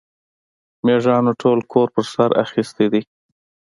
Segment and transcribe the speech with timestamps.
[0.85, 3.01] مېږيانو ټول کور پر سر اخيستی دی.